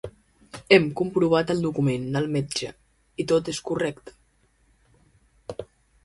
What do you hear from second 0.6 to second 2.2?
Hem comprovat el document